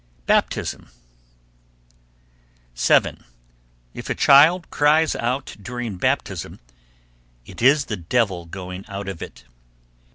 [0.25, 0.89] BAPTISM.
[2.73, 3.23] 7.
[3.93, 5.15] If a child cries
[5.61, 6.59] during baptism,
[7.45, 9.43] it is the devil going out of it.